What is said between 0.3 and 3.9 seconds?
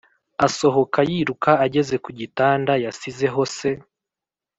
asohoka yiruka ageze kugitanda yasizeho se